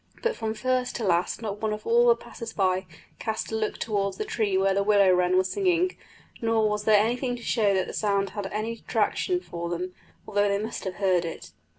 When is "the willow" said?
4.73-5.11